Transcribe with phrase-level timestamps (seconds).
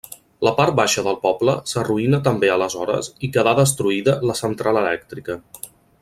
[0.45, 5.37] La part baixa del poble s'arruïna també aleshores i quedà destruïda la central elèctrica.